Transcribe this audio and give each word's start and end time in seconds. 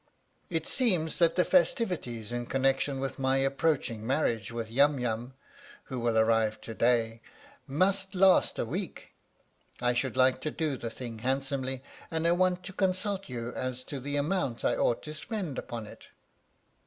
"It 0.49 0.65
seems 0.67 1.19
that 1.19 1.35
the 1.35 1.45
festivities 1.45 2.31
in 2.31 2.47
connection 2.47 2.99
with 2.99 3.19
my 3.19 3.37
approaching 3.37 4.03
marriage 4.03 4.51
with 4.51 4.71
Yum 4.71 4.97
Yum 4.97 5.35
(who 5.83 5.99
will 5.99 6.17
arrive 6.17 6.59
to 6.61 6.73
day) 6.73 7.21
must 7.67 8.15
last 8.15 8.57
a 8.57 8.65
week. 8.65 9.13
I 9.79 9.93
should 9.93 10.17
like 10.17 10.41
to 10.41 10.49
do 10.49 10.75
the 10.75 10.89
thing 10.89 11.19
handsomely, 11.19 11.83
and 12.09 12.27
I 12.27 12.31
want 12.31 12.63
.to 12.63 12.73
consult 12.73 13.29
you 13.29 13.53
as 13.53 13.83
to 13.83 13.99
the 13.99 14.15
amount 14.15 14.65
I 14.65 14.75
ought 14.75 15.03
to 15.03 15.13
spend 15.13 15.59
upon 15.59 15.85
it." 15.85 16.07